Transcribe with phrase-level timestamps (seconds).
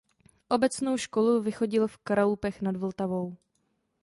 [0.49, 3.37] Obecnou školu vychodil v Kralupech nad Vltavou.